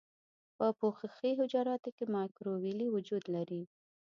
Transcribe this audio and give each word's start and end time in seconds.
په 0.57 0.65
پوښښي 0.79 1.31
حجراتو 1.39 1.89
کې 1.97 2.05
مایکروویلې 2.15 2.87
وجود 2.95 3.23
لري. 3.35 3.61